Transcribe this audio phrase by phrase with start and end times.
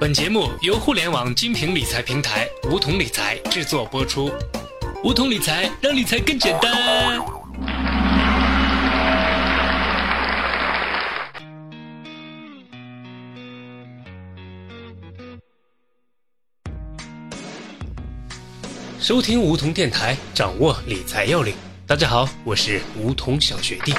[0.00, 4.28] 本节目由互联网精品理财平台梧桐理财制作播出。
[5.04, 7.22] 梧桐理财让理财更简单。
[18.98, 21.54] 收听梧桐电台，掌握理财要领。
[21.86, 23.94] 大家好，我是梧桐小学弟。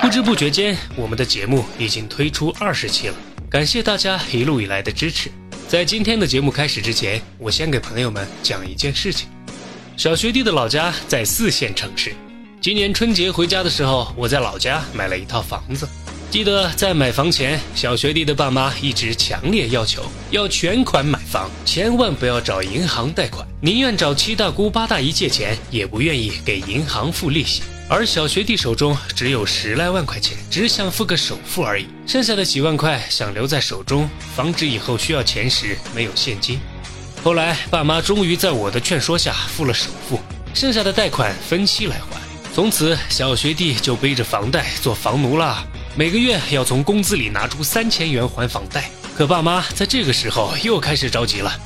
[0.00, 3.14] 不知不觉间，我们的节目已经推出二十期了。
[3.48, 5.30] 感谢大家一路以来的支持。
[5.68, 9.28] 在今天的节目开始之前，我先给朋友们讲一件事情。
[9.96, 12.12] 小学弟的老家在四线城市。
[12.60, 15.88] 今年春节回家的时候，我在老家买了一套房子。
[16.28, 20.02] 记得在买房前，小学弟的爸妈一直强烈要求
[20.32, 27.62] 要全款买房，千万不要找银行贷款，宁愿找七大姑八大姨借钱，也不愿意给银行付利息。
[27.88, 36.58] 而小学弟手中只有十来万块钱，只想付个首付而已，剩下的几万块想留在手中，防止以后需要钱时没有现金。
[37.22, 40.18] 后来爸妈终于在我的劝说下付了首付，
[40.52, 42.20] 剩下的贷款分期来还。
[42.52, 48.90] 从此小学弟就背着房贷做房奴了，每个月要从工资里拿出三千元还房贷。
[49.14, 51.56] 可爸妈在这个时候又开始着急了，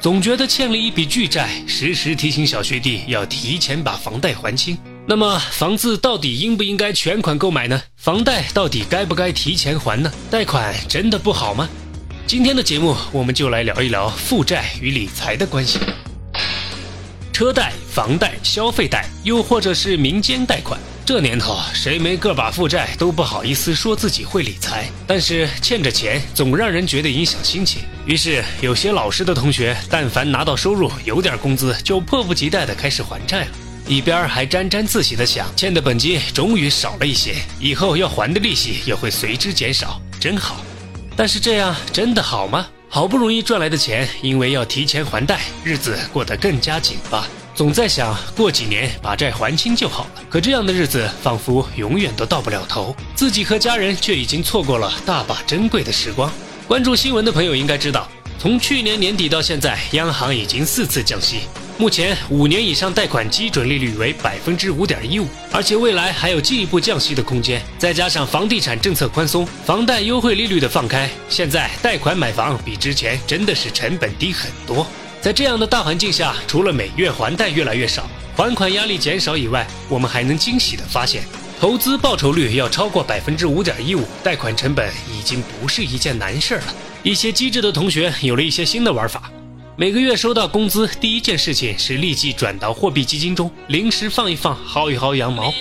[0.00, 4.78] 总觉得欠了一笔巨债，时时提醒小学弟要提前把房贷还清。
[5.08, 7.80] 那么房子到底应不应该全款购买呢？
[7.96, 10.12] 房贷到底该不该提前还呢？
[10.28, 11.68] 贷款真的不好吗？
[12.26, 15.78] 今天的节目我们就来聊一聊负债与理财的关系。
[17.32, 24.90] 车贷、房贷、消费贷，又或者是民间贷款，这年头谁没个把负债都不好意思说自己会理财。
[25.06, 33.50] 但是欠着钱总让人觉得影响心情，于是有些老实的同学，但凡拿到收入有点工资，就迫不及待的开始还债了。
[33.88, 40.56] 一边还沾沾自喜地想，欠的本金终于少了一些，以后要还的利息也会随之减少，真好。
[41.16, 42.66] 但是这样真的好吗？
[42.88, 50.22] 好不容易赚来的钱，因为要提前还贷，日子过得更加紧巴，总在想过几年把债还清就好了。
[50.28, 56.32] 可这样的日子仿佛永远都到不了头，自己和家人却已经错过了大把珍贵的时光。
[56.66, 61.42] 关注新闻的朋友应该知道，从去年年底到现在，央行已经四次降息。
[61.78, 67.60] 目前五年以上贷款基准利率为百分之五点一五，而且未来还有进一步降息的空间。
[67.76, 74.86] 再加上房地产政策宽松、房贷优惠利率的放开，现在贷款买房比之前真的是成本低很多。
[75.20, 81.24] 在这样的大环境下，除了每月还贷越来越少，还款压力减少以外，我们还能惊喜地发现，
[81.60, 86.74] 投资报酬率要超过百分之五点一五，贷款成本已经不是一件难事儿了。
[87.02, 89.30] 一些机智的同学有了一些新的玩法。
[89.78, 95.52] 每个月收到工资，第一件事情是立即转到货币基金中，临时放一放，薅一薅羊毛，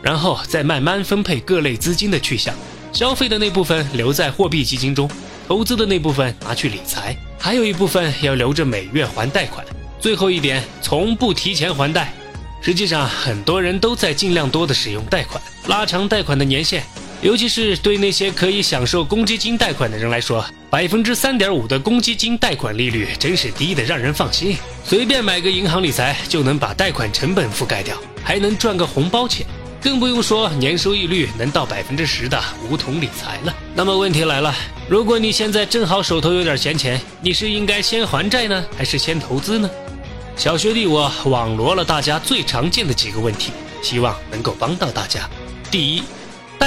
[0.00, 2.54] 然后再慢慢分配各类资金的去向。
[2.92, 5.10] 消费的那部分留在货币基金中，
[5.48, 9.66] 投资的那部分拿去理财，还有一部分要留着每月还贷款。
[9.98, 12.14] 最后一点，从不提前还贷。
[12.60, 16.84] 实际上，很多人都在尽量多的使用贷款，拉长贷款的年限。
[17.24, 24.54] 尤其是对那些可以享受公积金贷款的人来说，百分之三点五的公积金贷款利率真是低的让人放心。
[24.84, 29.46] 随便买个银行理财就能把贷款成本覆盖掉，还能赚个红包钱，
[29.80, 33.56] 更不用说年收益率能到百分之十的梧桐理财了。
[33.74, 34.54] 那么问题来了，
[34.86, 39.70] 如果你现在正好手头有点闲钱，你是应该先还债呢，还是先投资呢？
[40.36, 43.50] 小学弟，我网罗了大家最常见的几个问题，
[43.82, 45.26] 希望能够帮到大家。
[45.70, 46.02] 第一。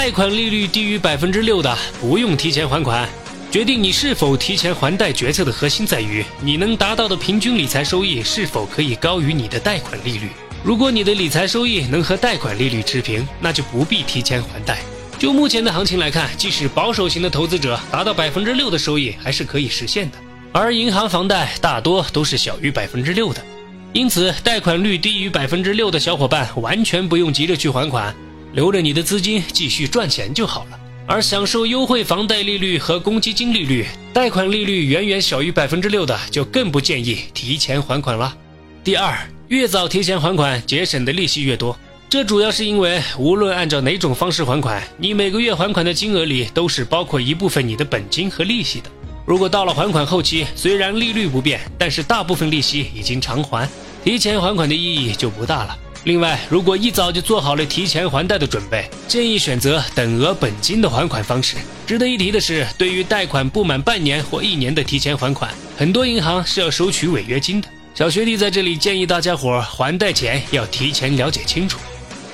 [0.08, 3.10] 贷款利率低于百分之六的，不用提前还款。
[3.52, 10.30] 决定你是否提前还贷决策的核心在于，你能达到的平均理财收益是否可以高于你的贷款利率。
[10.64, 14.80] 如果你的理财收益能和贷款利率持平，那就不必提前还贷。
[15.20, 20.18] 就目前的行情来看，即使保守型的投资者达到百分之六的收益，还是可以实现的。
[20.54, 23.46] 而银行房贷大多都是小于百分之六的，
[23.92, 28.16] 因此贷款率低于百分之六的小伙伴，完全不用急着去还款。
[28.54, 38.36] 留着你的资金继续赚钱就好了，而享受优惠房贷利率和公积金利率、贷款利率远远小于百分之六的，就更不建议提前还款了。
[38.84, 39.18] 第二，
[39.50, 41.78] 越早提前还款，节省的利息越多。
[42.10, 48.90] 这主要是因为，无论按照哪种方式还款，你每个月还款的金额里都是包括一部分你的本金和利息的。
[49.26, 53.70] 如果到了还款后期，虽然利率不变，但是大部分利息已经偿还，
[54.06, 55.78] 提前还款的意义就不大了。
[56.08, 61.58] 另外，如果一早就做好了提前还贷的准备，建议选择等额本金的还款方式。
[61.86, 67.68] 值得一提的是，对于贷款不满半年或一年的提前还款，很多银行是要收取违约金的。
[67.94, 71.78] 小学弟在这里建议大家伙还贷前要提前了解清楚。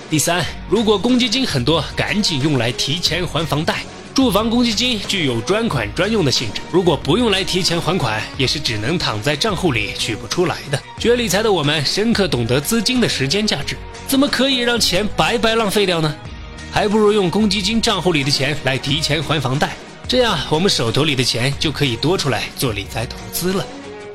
[0.07, 3.81] 第三，如果公积金很多，赶紧用来提前还房贷。
[4.13, 10.79] 住房公积金具有专款专用的性质，如果不用来提前还款，也是只能躺在账户里取不出来的。
[10.99, 13.75] 学理财的我们深刻懂得资金的时间价值，
[14.07, 16.13] 怎么可以让钱白白浪费掉呢？
[16.71, 19.75] 还不如用公积金账户里的钱来提前还房贷，
[20.07, 23.65] 这样我们手头里的钱就可以多出来做理财投资了。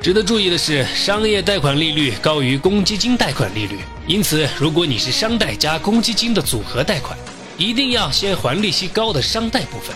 [0.01, 7.19] 值得注意的是，商业贷款利率高于公积金贷款利率，因此如果你是商贷加公积金的组合贷款。
[7.59, 9.95] 一定要先还利息高的商贷部分。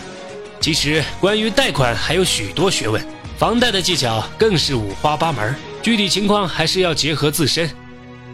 [0.59, 3.03] 其实，关于贷款还有许多学问，
[3.37, 7.69] 房贷的技巧更是五花八门，具体情况还是要结合自身。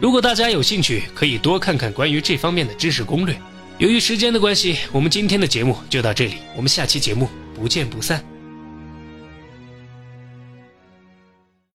[0.00, 3.40] 如果大家有兴趣，可以多看看关于这方面的知识攻略。
[3.78, 8.29] 由于时间的关系，我们今天的节目就到这里，我们下期节目不见不散。